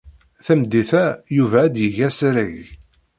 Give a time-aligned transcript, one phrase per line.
[0.45, 1.05] Tameddit-a,
[1.37, 2.55] Yuba ad d-yeg asarag.